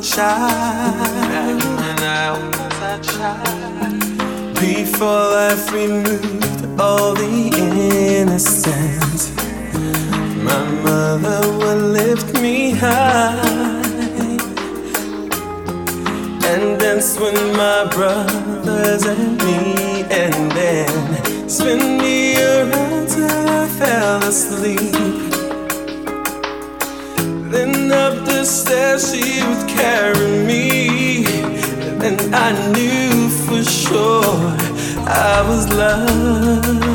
child. 0.00 1.60
Back 1.60 2.00
I 2.02 2.32
was 2.32 2.76
a 2.82 3.12
child. 3.12 4.54
Before 4.60 5.08
life 5.08 5.72
removed 5.72 6.80
all 6.80 7.14
the 7.14 7.50
innocence, 7.56 9.32
my 10.48 10.64
mother 10.84 11.40
would 11.58 11.82
lift 11.98 12.40
me 12.40 12.70
high 12.70 13.72
and 16.44 16.78
dance 16.80 17.18
with 17.18 17.40
my 17.56 17.88
brothers 17.92 19.04
and 19.04 19.36
me, 19.44 20.04
and 20.10 20.52
then 20.52 21.48
spin 21.48 21.98
me 21.98 22.36
around 22.42 23.08
till 23.08 23.48
I 23.48 23.66
fell 23.68 24.22
asleep. 24.22 25.21
promised 28.42 29.14
she 29.14 29.40
would 29.46 29.68
carry 29.68 30.44
me. 30.44 31.24
And 32.04 32.34
I 32.34 32.72
knew 32.72 33.28
for 33.28 33.62
sure 33.62 34.24
I 35.06 35.44
was 35.48 35.68
loved. 35.72 36.91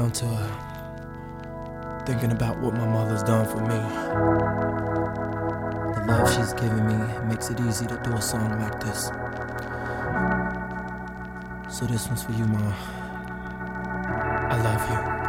down 0.00 0.10
to 0.10 0.26
uh, 0.26 2.04
thinking 2.06 2.32
about 2.32 2.58
what 2.58 2.72
my 2.72 2.86
mother's 2.86 3.22
done 3.22 3.46
for 3.46 3.60
me. 3.60 3.76
The 5.94 6.04
love 6.06 6.34
she's 6.34 6.54
given 6.54 6.86
me 6.86 7.28
makes 7.28 7.50
it 7.50 7.60
easy 7.60 7.86
to 7.86 8.00
do 8.02 8.14
a 8.14 8.22
song 8.22 8.58
like 8.58 8.80
this. 8.80 9.10
So 11.76 11.84
this 11.84 12.08
one's 12.08 12.22
for 12.22 12.32
you, 12.32 12.46
Mom. 12.46 12.74
I 14.50 14.62
love 14.62 14.90
you. 14.90 15.19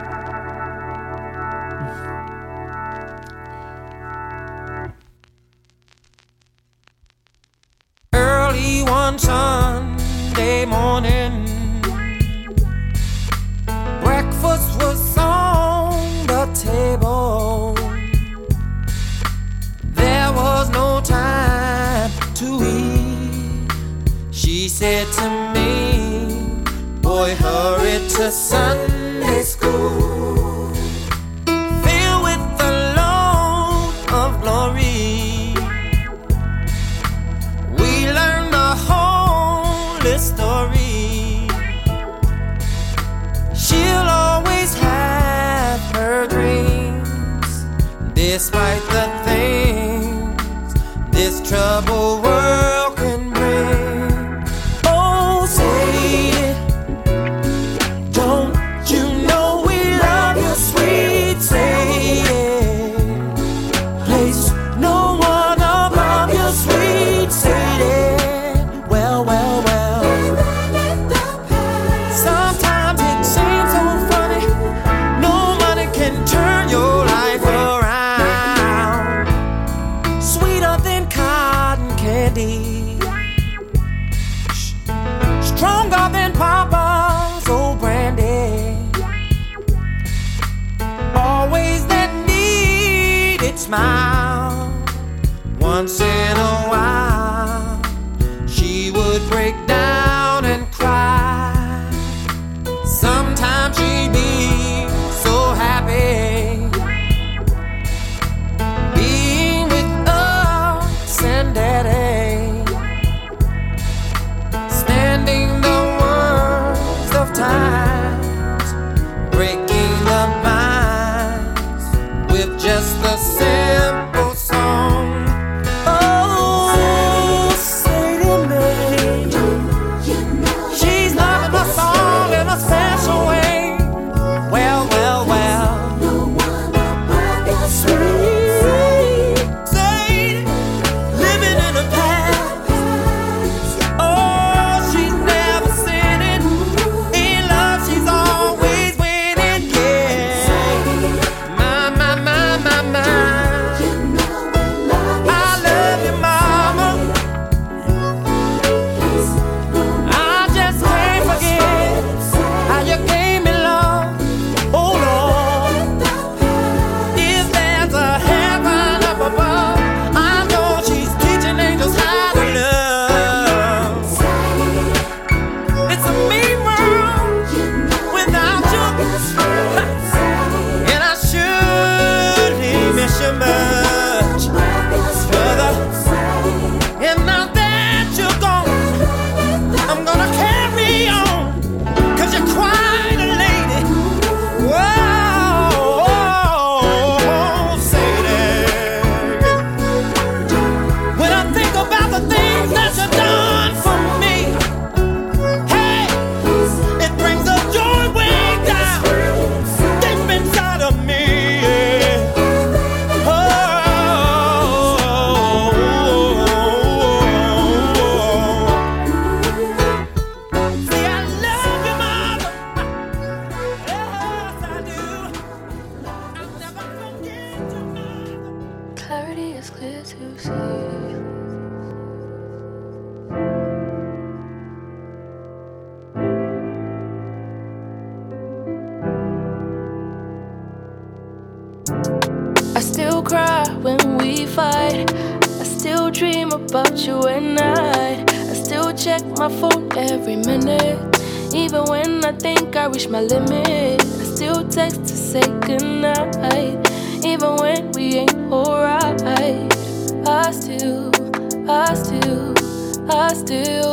Still 263.34 263.91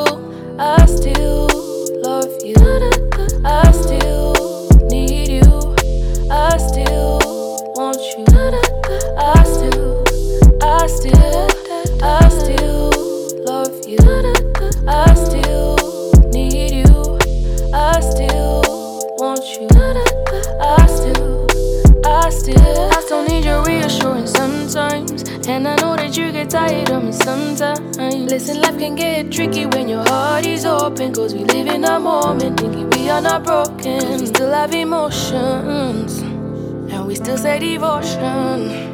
tired 26.49 26.91
of 26.91 27.05
me 27.05 27.13
sometimes. 27.13 27.97
Listen, 28.31 28.61
life 28.63 28.79
can 28.79 28.95
get 28.95 29.31
tricky 29.31 29.67
when 29.67 29.89
your 29.89 30.03
heart 30.05 30.47
is 30.47 30.65
open. 30.65 31.13
Cause 31.13 31.35
we 31.35 31.45
live 31.45 31.67
in 31.67 31.85
a 31.85 32.01
moment, 32.01 32.59
thinking 32.59 32.89
we 32.91 33.11
are 33.11 33.21
not 33.21 33.45
broken. 33.45 34.21
We 34.21 34.27
still 34.27 34.51
have 34.53 34.73
emotions, 34.75 36.23
and 36.23 37.07
we 37.07 37.15
still 37.15 37.37
say 37.37 37.59
devotion. 37.59 38.87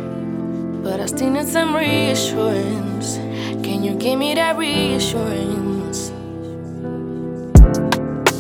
But 0.83 1.01
I 1.01 1.07
still 1.07 1.31
need 1.31 1.47
some 1.47 1.75
reassurance. 1.77 3.17
Can 3.63 3.85
you 3.85 3.95
give 3.95 4.19
me 4.19 4.35
that 4.35 4.57
reassurance? 4.57 6.11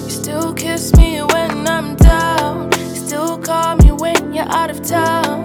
You 0.04 0.10
still 0.10 0.52
kiss 0.54 0.92
me 0.96 1.22
when 1.22 1.66
I'm 1.68 1.94
down. 1.96 2.72
You 2.72 2.96
still 2.96 3.38
call 3.38 3.76
me 3.76 3.92
when 3.92 4.34
you're 4.34 4.48
out 4.48 4.70
of 4.70 4.82
town. 4.82 5.43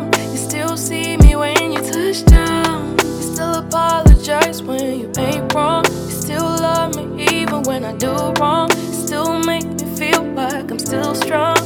Apologize 3.69 4.63
when 4.63 4.99
you 4.99 5.11
ain't 5.17 5.53
wrong. 5.53 5.85
You 5.85 6.09
still 6.09 6.41
love 6.41 6.95
me 6.95 7.23
even 7.41 7.61
when 7.63 7.85
I 7.85 7.95
do 7.97 8.11
wrong. 8.39 8.69
You 8.71 8.93
still 8.93 9.37
make 9.39 9.65
me 9.65 9.85
feel 9.95 10.23
like 10.33 10.71
I'm 10.71 10.79
still 10.79 11.13
strong. 11.13 11.57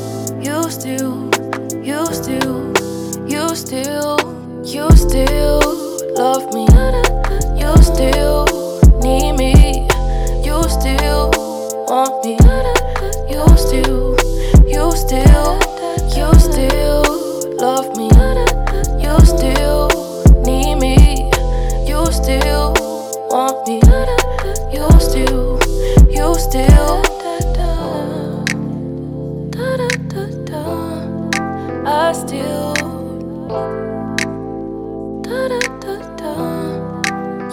You 0.43 0.69
still, 0.69 1.31
you 1.81 2.05
still, 2.07 2.73
you 3.25 3.55
still, 3.55 4.19
you 4.65 4.89
still 4.97 5.61
love 6.15 6.53
me. 6.53 6.67
You 7.61 7.71
still 7.81 8.45
need 9.01 9.33
me. 9.37 9.87
You 10.43 10.61
still 10.67 11.31
want 11.87 12.25
me. 12.25 12.42
Still 22.39 22.73
want 23.29 23.67
me. 23.67 23.79
You 24.73 24.87
still, 24.99 25.59
you 26.09 26.35
still. 26.35 27.03
I 31.85 32.11
still. 32.13 32.73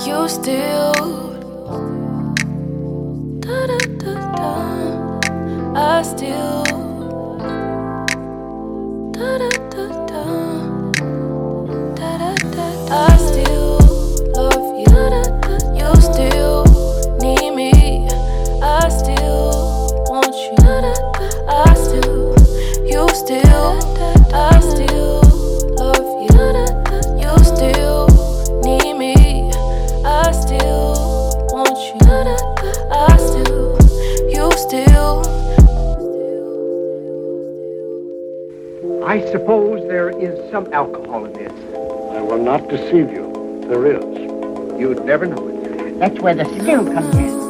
You 0.07 0.29
still. 0.29 1.21
I 5.77 6.03
still. 6.03 6.70
There 40.11 40.33
is 40.33 40.51
some 40.51 40.73
alcohol 40.73 41.25
in 41.25 41.33
this. 41.35 41.53
I 41.53 42.21
will 42.21 42.43
not 42.43 42.69
deceive 42.69 43.11
you. 43.11 43.65
There 43.69 43.87
is. 43.87 44.03
You'd 44.81 45.05
never 45.05 45.27
know 45.27 45.49
it. 45.49 45.99
That's 45.99 46.19
where 46.21 46.35
the 46.35 46.45
stew 46.47 46.93
comes 46.93 47.15
in. 47.17 47.50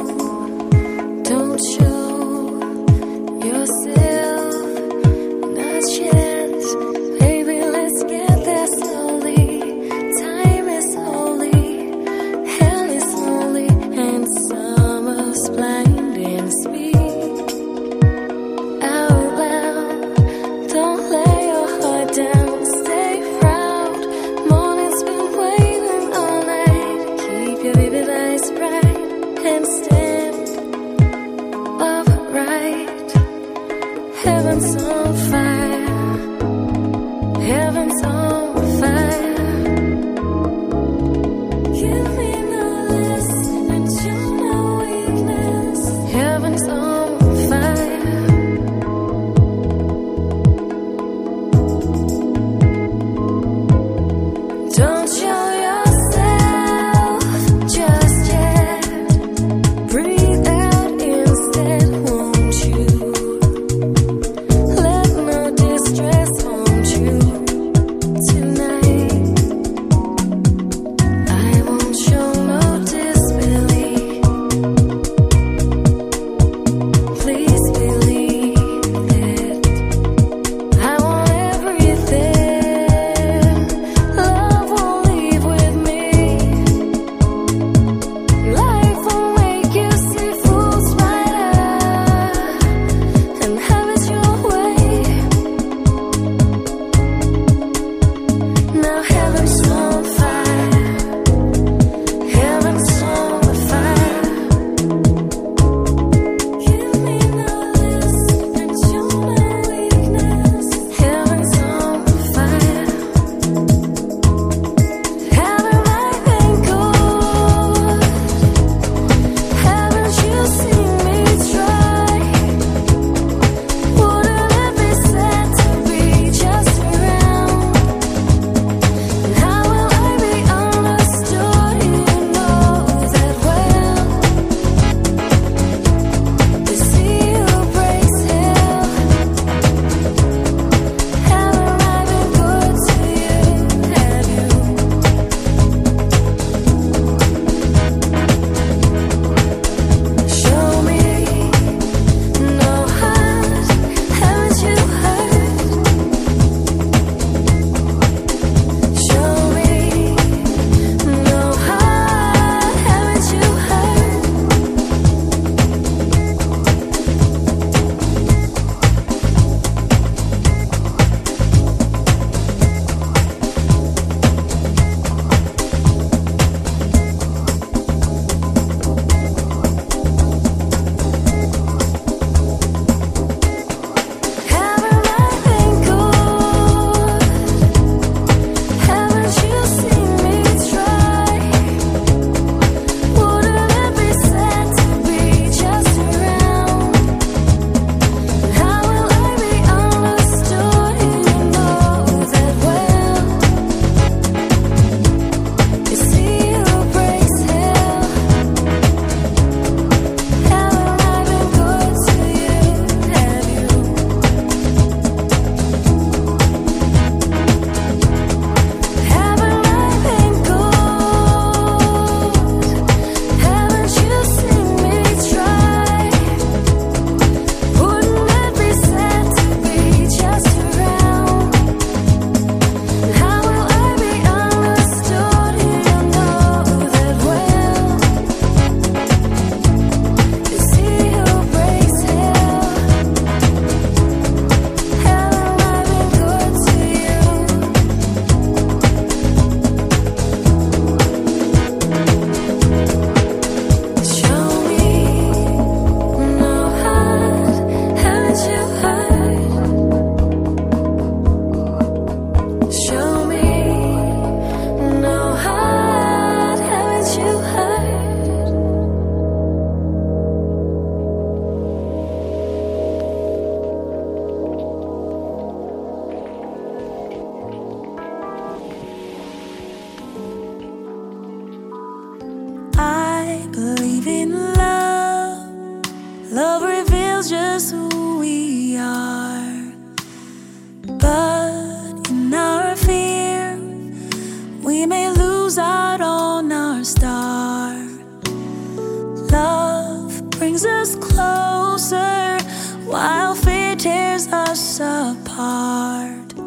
tears 303.81 304.27
us 304.27 304.79
apart. 304.79 306.37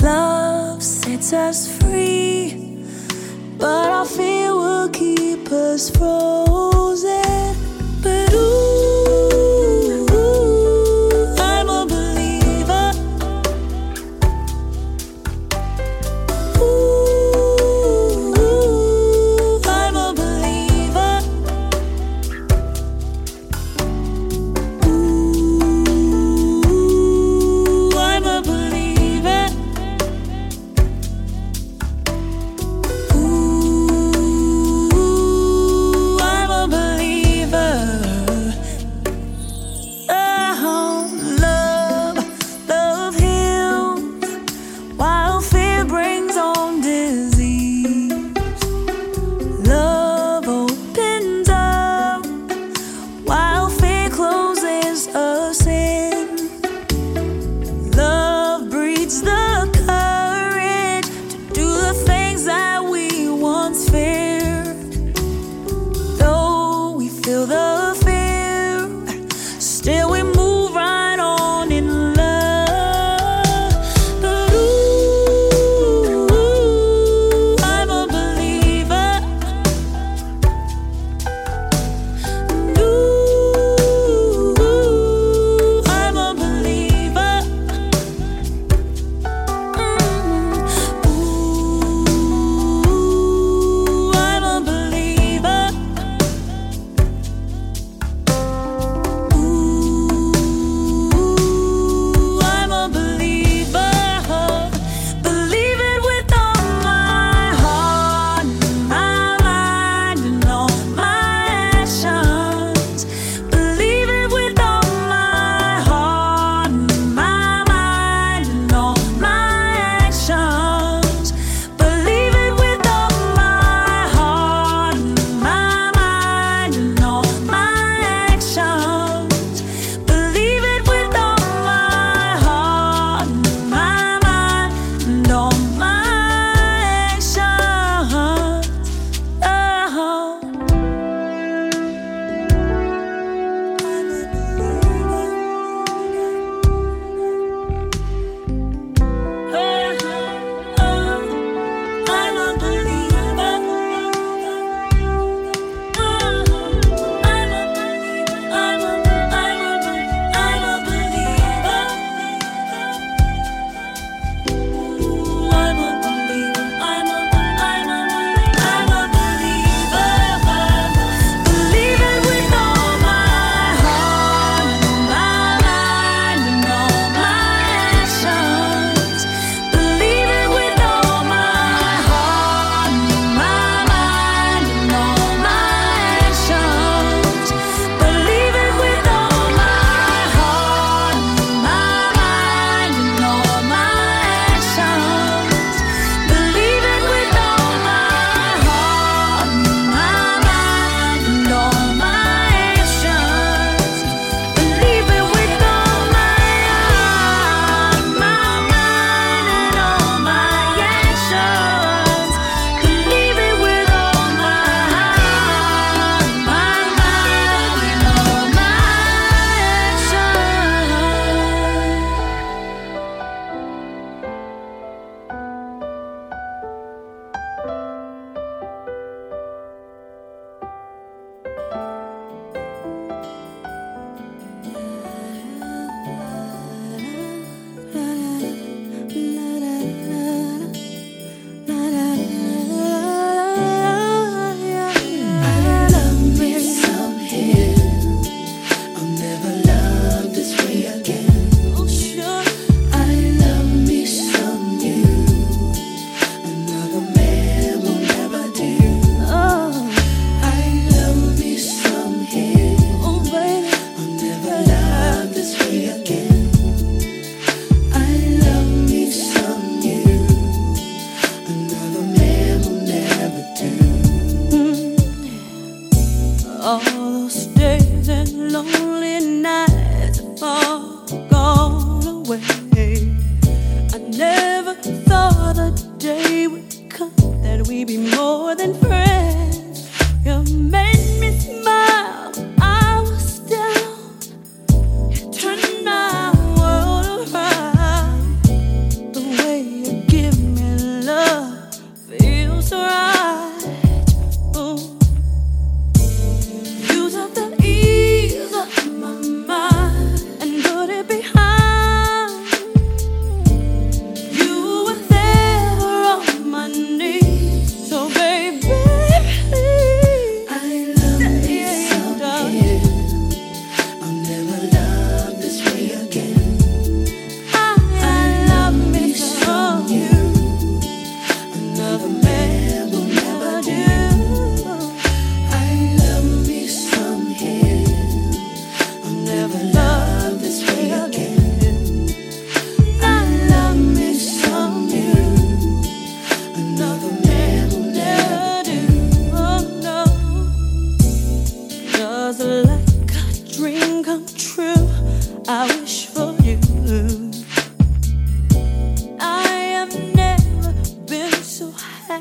Love 0.00 0.82
sets 0.82 1.34
us 1.34 1.78
free, 1.78 2.82
but 3.58 3.90
our 3.92 4.06
fear 4.06 4.54
will 4.54 4.88
keep 4.88 5.52
us 5.52 5.90
from. 5.90 6.73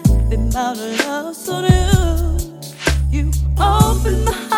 the 0.01 0.36
amount 0.36 0.79
of 0.79 1.06
love 1.06 1.36
so 1.36 1.62
new. 1.62 2.38
You 3.12 3.32
opened 3.60 4.25
my 4.25 4.32
heart. 4.32 4.52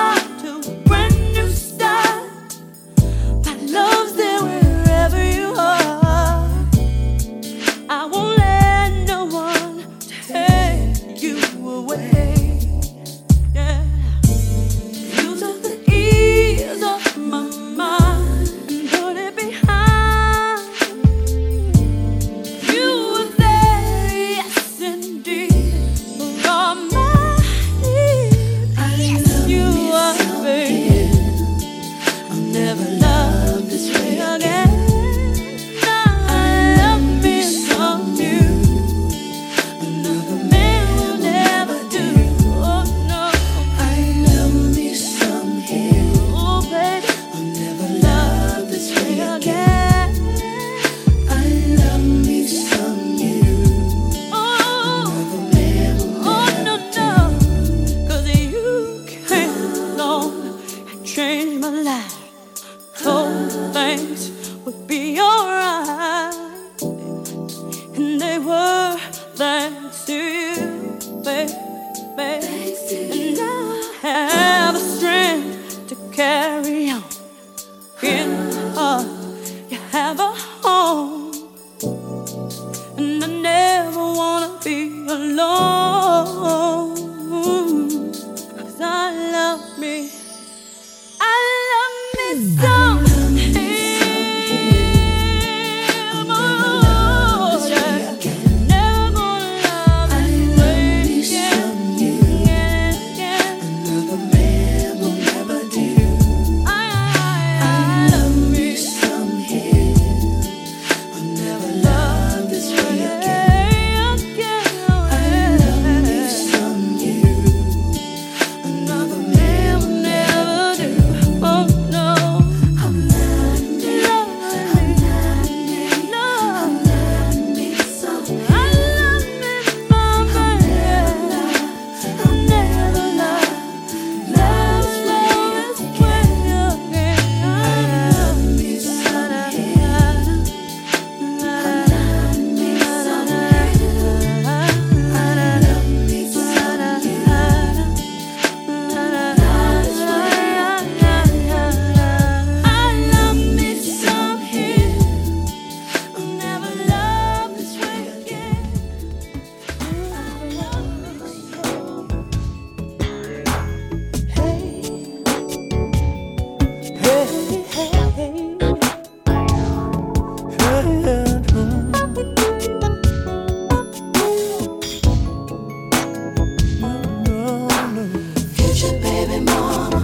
Mom. 179.41 179.94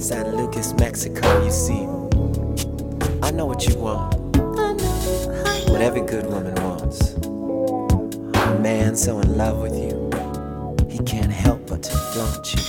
San 0.00 0.34
Lucas, 0.34 0.72
Mexico, 0.74 1.44
you 1.44 1.50
see. 1.50 1.86
I 3.22 3.30
know 3.32 3.44
what 3.44 3.68
you 3.68 3.76
want. 3.76 4.14
What 5.68 5.82
every 5.82 6.00
good 6.00 6.26
woman 6.26 6.54
wants. 6.64 7.14
A 8.34 8.58
man 8.60 8.96
so 8.96 9.18
in 9.20 9.36
love 9.36 9.58
with 9.60 9.74
you, 9.74 10.10
he 10.88 10.98
can't 11.00 11.30
help 11.30 11.66
but 11.66 11.82
to 11.82 11.92
flaunt 11.92 12.54
you. 12.54 12.60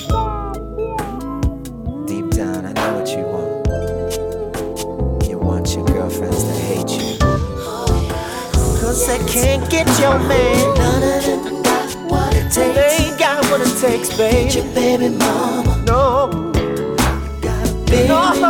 Deep 2.05 2.29
down, 2.31 2.65
I 2.65 2.73
know 2.73 2.99
what 2.99 3.09
you 3.09 3.23
want. 3.23 3.67
You 5.29 5.37
want 5.39 5.73
your 5.73 5.85
girlfriends 5.85 6.43
to 6.43 6.51
hate 6.51 6.91
you. 6.91 7.17
Cause 8.81 9.09
I 9.09 9.17
can't 9.29 9.69
get 9.71 9.87
your 9.99 10.19
man. 10.19 10.75
None 10.75 11.03
of 11.03 11.23
them 11.43 11.63
got 11.63 11.95
what 12.11 12.35
it 12.35 12.51
takes. 12.51 12.75
They 12.75 12.97
ain't 13.07 13.17
got 13.17 13.45
what 13.49 13.61
it 13.61 13.77
takes, 13.79 14.09
baby. 14.17 14.43
Get 14.49 14.55
your 14.55 14.65
baby 14.75 15.09
mom. 15.09 15.60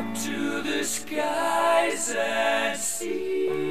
up 0.00 0.14
to 0.14 0.62
the 0.62 0.82
skies 0.82 2.14
and 2.16 2.78
see. 2.78 3.69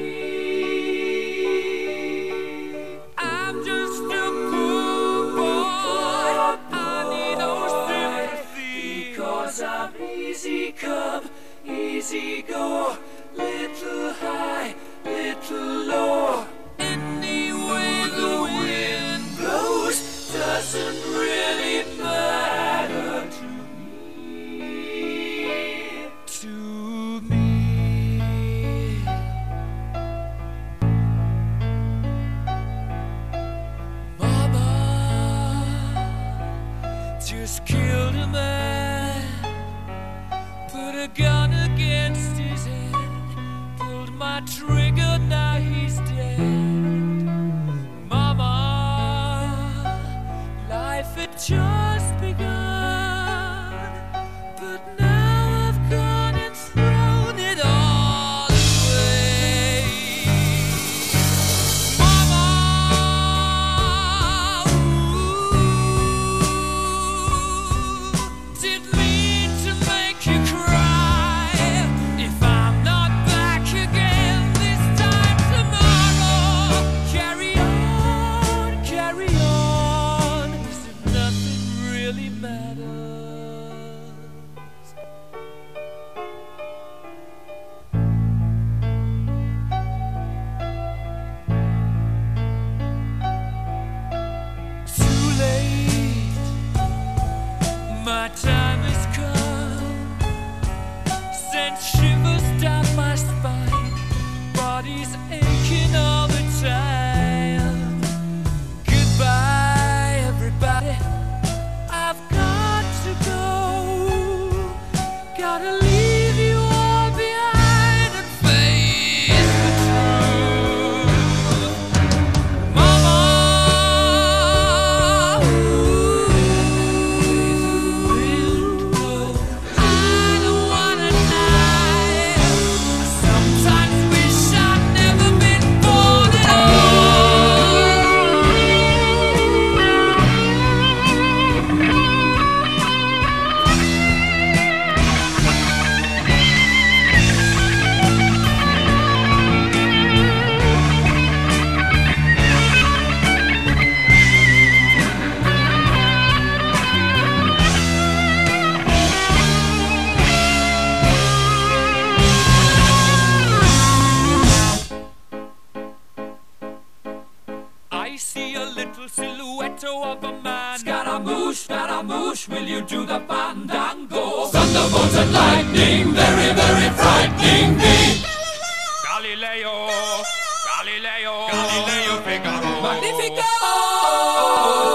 Galileo, 180.80 181.48
Galileo 181.52 182.22
Figaro, 182.24 182.82
Magnifico. 182.82 183.44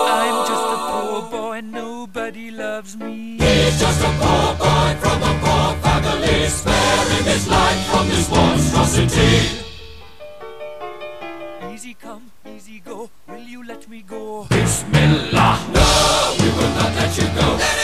I'm 0.09 0.47
just 0.47 0.67
a 0.73 0.79
poor 0.89 1.31
boy, 1.31 1.61
nobody 1.61 2.51
loves 2.51 2.97
me. 2.97 3.37
He's 3.37 3.79
just 3.79 4.01
a 4.01 4.09
poor 4.19 4.55
boy 4.57 4.97
from 4.99 5.23
a 5.23 5.39
poor 5.45 5.77
family, 5.83 6.49
sparing 6.49 7.25
his 7.25 7.47
life 7.49 7.85
from 7.91 8.09
this 8.09 8.31
monstrosity. 8.31 9.61
Easy 11.71 11.93
come, 11.93 12.31
easy 12.47 12.81
go, 12.81 13.11
will 13.29 13.37
you 13.37 13.63
let 13.67 13.87
me 13.87 14.01
go? 14.01 14.47
Bismillah, 14.49 15.69
no, 15.75 16.35
we 16.41 16.49
will 16.49 16.75
not 16.81 16.95
let 16.97 17.15
you 17.19 17.29
go. 17.39 17.57
Let 17.59 17.84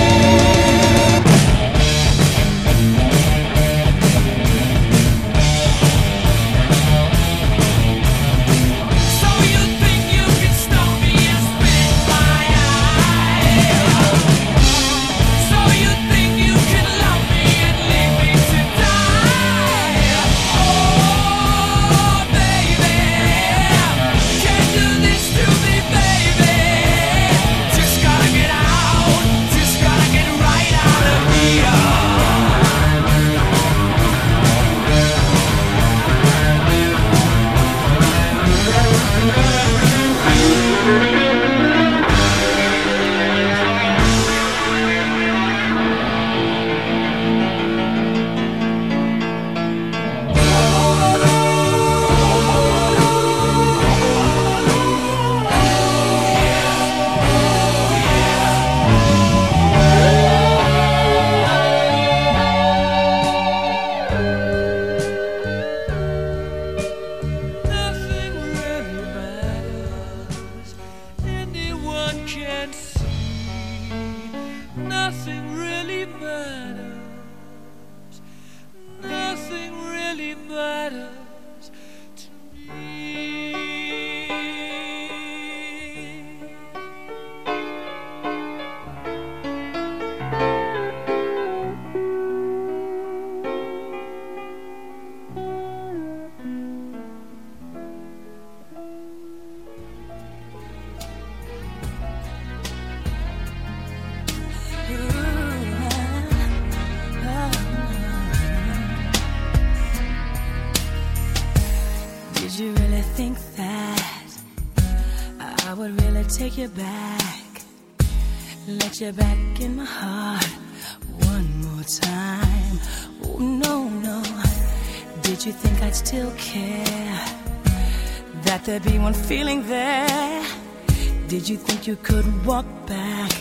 Did 131.31 131.47
you 131.47 131.55
think 131.55 131.87
you 131.87 131.95
could 131.95 132.27
walk 132.45 132.65
back 132.87 133.31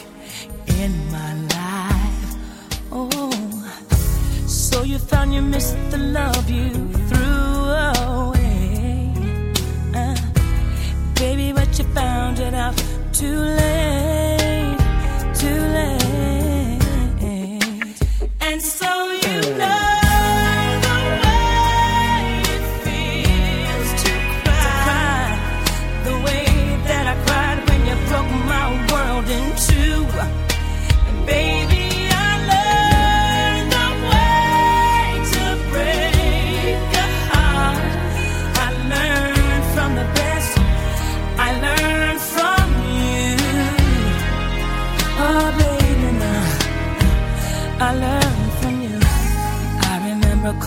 in 0.78 0.92
my 1.10 1.34
life? 1.56 2.36
Oh, 2.92 3.50
so 4.46 4.84
you 4.84 4.96
found 4.96 5.34
you 5.34 5.42
missed 5.42 5.76
the 5.90 5.98
love 5.98 6.48
you 6.48 6.70
threw 7.08 7.64
away. 8.06 9.12
Uh, 9.92 10.14
baby, 11.16 11.50
but 11.50 11.76
you 11.80 11.84
found 11.86 12.38
it 12.38 12.54
out 12.54 12.80
too 13.12 13.34
late. 13.34 13.59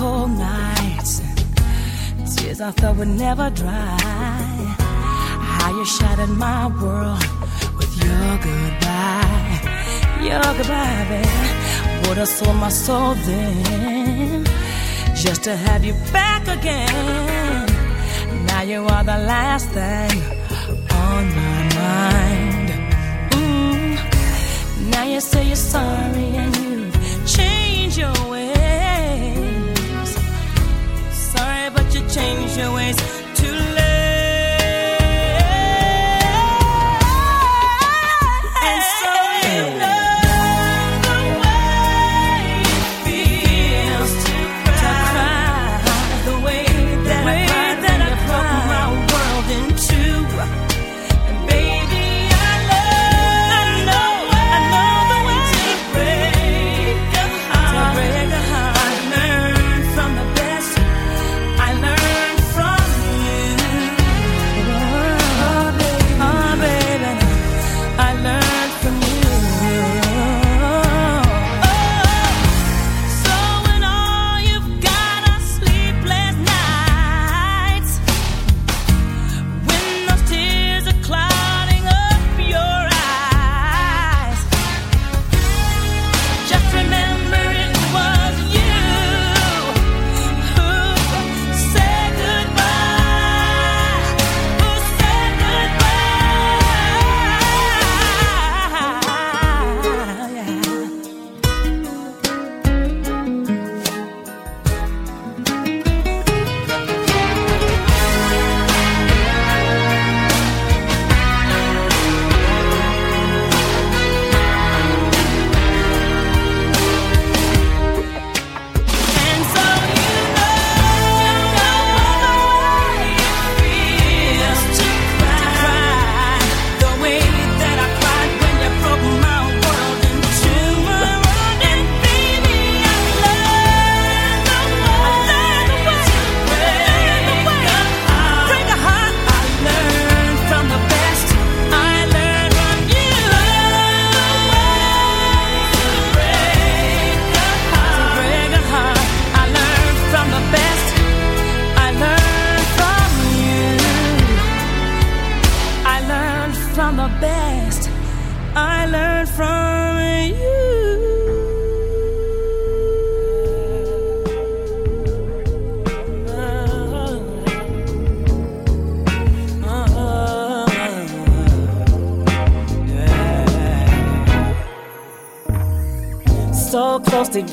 cold 0.04 0.32
nights, 0.32 1.22
tears 2.36 2.60
I 2.60 2.72
thought 2.78 2.96
would 2.98 3.14
never 3.26 3.48
dry. 3.62 3.98
How 5.54 5.70
you 5.78 5.86
shattered 5.98 6.36
my 6.48 6.62
world 6.82 7.26
with 7.78 7.94
your 8.04 8.32
goodbye, 8.48 9.60
your 10.28 10.48
goodbye, 10.58 11.04
baby. 11.12 11.50
Would 12.04 12.18
have 12.24 12.34
sold 12.38 12.58
my 12.66 12.72
soul 12.86 13.12
then 13.28 14.44
just 15.24 15.42
to 15.48 15.54
have 15.68 15.82
you 15.88 15.96
back 16.18 16.44
again. 16.58 17.66
Now 18.50 18.64
you 18.72 18.80
are 18.94 19.06
the 19.14 19.20
last 19.34 19.68
thing 19.78 20.16
on 21.06 21.24
my 21.40 21.60
mind. 21.82 22.68
Mm. 23.38 23.92
Now 24.92 25.06
you 25.14 25.22
say 25.32 25.44
you're 25.52 25.66
sorry 25.76 26.30
and 26.44 26.54
you 26.64 26.76
change 27.38 27.94
your 28.04 28.18
way. 28.32 28.53
change 32.14 32.56
your 32.58 32.72
ways. 32.72 33.13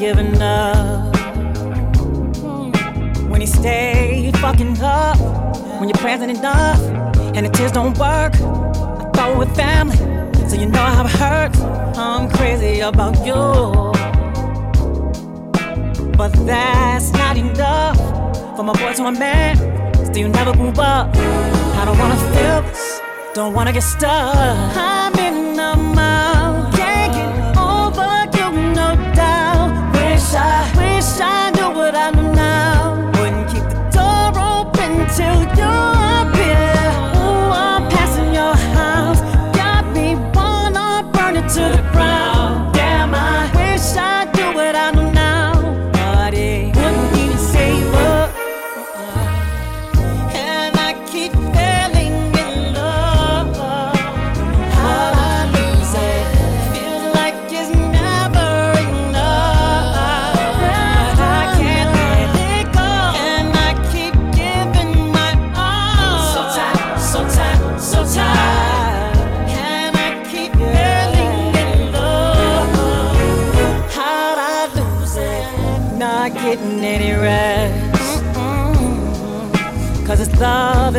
Giving 0.01 0.41
up. 0.41 1.13
Mm. 2.41 3.29
When 3.29 3.43
you 3.43 3.47
stay 3.47 4.33
fucking 4.37 4.81
up, 4.81 5.19
when 5.79 5.91
you're 5.91 5.99
present 5.99 6.31
enough, 6.31 6.81
and 7.37 7.45
the 7.45 7.51
tears 7.51 7.73
don't 7.73 7.97
work. 7.99 8.35
I 8.35 9.11
thought 9.13 9.37
we're 9.37 9.55
family, 9.55 9.99
so 10.49 10.57
you 10.57 10.67
know 10.67 10.87
how 10.97 11.05
it 11.05 11.11
hurts. 11.11 11.61
I'm 11.99 12.31
crazy 12.31 12.81
about 12.81 13.15
you. 13.27 13.93
But 16.17 16.33
that's 16.47 17.13
not 17.13 17.37
enough 17.37 17.99
for 18.57 18.63
my 18.63 18.73
boy 18.73 18.95
to 18.95 19.05
a 19.05 19.13
man. 19.13 19.57
Still 20.07 20.17
you 20.17 20.29
never 20.29 20.55
grew 20.55 20.71
up. 20.81 21.15
I 21.15 21.85
don't 21.85 21.99
wanna 21.99 22.17
feel 22.33 22.63
this, 22.63 23.01
don't 23.35 23.53
wanna 23.53 23.73
get 23.75 23.83
stuck. 23.83 24.90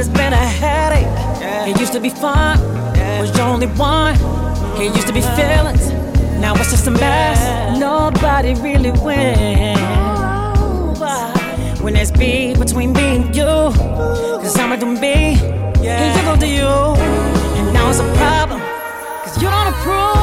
Has 0.01 0.09
been 0.09 0.33
a 0.33 0.35
headache. 0.35 1.05
It 1.69 1.79
used 1.79 1.93
to 1.93 1.99
be 1.99 2.09
fun, 2.09 2.59
was 3.19 3.37
your 3.37 3.45
only 3.45 3.67
one. 3.67 4.15
It 4.81 4.95
used 4.95 5.05
to 5.05 5.13
be 5.13 5.21
feelings, 5.21 5.91
now 6.41 6.55
it's 6.55 6.71
just 6.71 6.87
a 6.87 6.91
mess. 6.91 7.39
Nobody 7.79 8.55
really 8.55 8.89
wins. 8.89 9.79
Oh. 10.99 11.33
When 11.81 11.93
there's 11.93 12.11
beef 12.11 12.57
between 12.57 12.93
me 12.93 13.17
and 13.17 13.35
you, 13.35 13.43
cause 13.43 14.57
I'm 14.57 14.79
doing 14.79 14.99
me, 14.99 15.35
and 15.85 16.17
you 16.17 16.23
go 16.23 16.35
to 16.35 16.47
you. 16.47 16.73
And 17.57 17.71
now 17.71 17.87
it's 17.91 17.99
a 17.99 18.13
problem, 18.15 18.59
cause 19.23 19.37
you 19.39 19.49
don't 19.49 19.67
approve. 19.67 20.20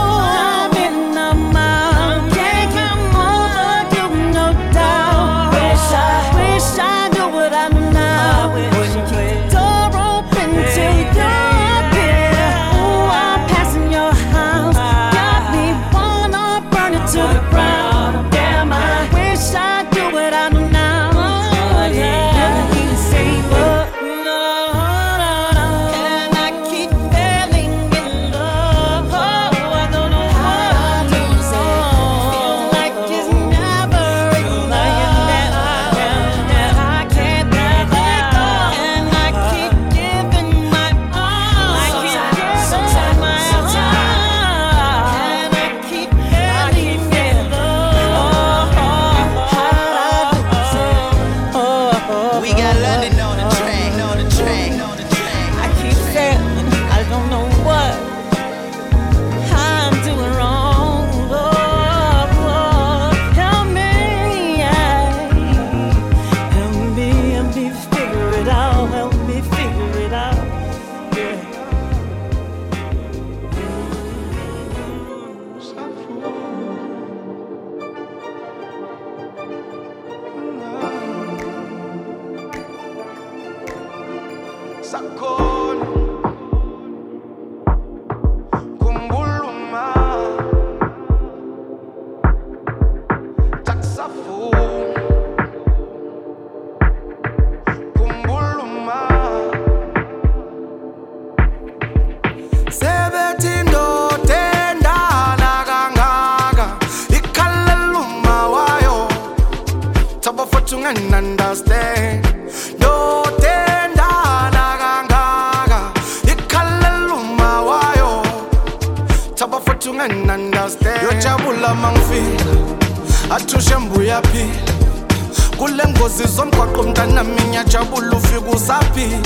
Kule 125.99 126.09
ngozi 126.09 126.24
zomgwaqo 126.36 126.82
mntanami 126.82 127.42
ngiyajabula 127.49 128.16
ufika 128.16 128.51
usaphila 128.51 129.18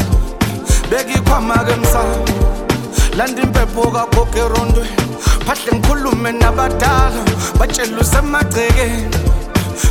beka 0.90 1.18
ikhwama 1.18 1.54
ke 1.64 1.76
msana 1.76 2.16
landa 3.16 3.42
impepho 3.42 3.90
kagogo 3.90 4.38
erondweni 4.38 4.88
phahle 5.46 5.72
ngikhulume 5.78 6.32
nabadala 6.32 7.24
batshela 7.58 8.00
usemagcekeni 8.00 9.16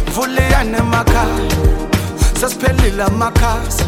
mvuliyane 0.07 0.77
emakhaya 0.77 1.51
sesiphelile 2.39 3.03
amakhasa 3.03 3.85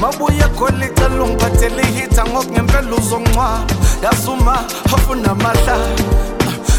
mabuye 0.00 0.44
khona 0.58 0.86
icela 0.86 1.22
ungiphathele 1.22 1.82
ihitha 1.82 2.24
ngokungempela 2.24 2.96
uzongcwaba. 2.96 3.64
Yazuma 4.02 4.64
afuna 4.94 5.30
amahlala 5.30 5.88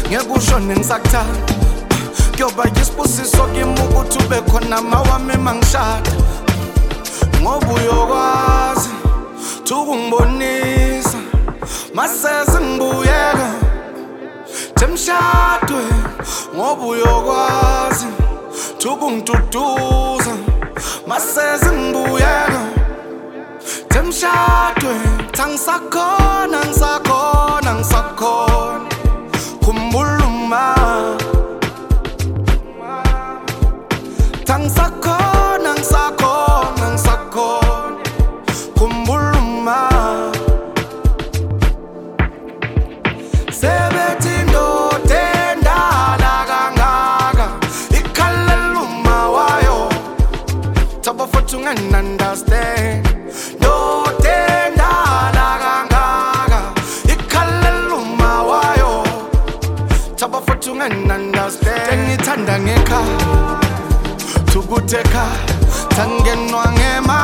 ngeke 0.08 0.32
ushone 0.38 0.74
ngisakuthanda 0.76 1.55
kuyoba 2.36 2.64
yisibusiso 2.76 3.46
kimi 3.54 3.80
ukuthi 3.80 4.18
ube 4.18 4.40
khona 4.50 4.82
mawami 4.82 5.36
mangishada 5.36 6.10
ngoba 7.40 7.72
uyokwazi 7.72 8.90
thukungibonisa 9.64 11.18
maseze 11.94 12.60
ngibuyeka. 12.60 13.48
Temshadwe 14.74 15.82
ngoba 16.54 16.86
uyokwazi 16.86 18.06
thukungiduduza 18.78 20.34
maseze 21.06 21.70
ngibuyeka. 21.72 22.60
Temshadwe 23.88 24.94
tangisakhona 25.32 26.58
ngisakhona 26.66 27.74
ngisakhona 27.74 28.55
ngekhaya 64.86 65.06
thukutheka 65.06 65.26
thangenwa 65.96 66.64
ngemali 66.72 67.15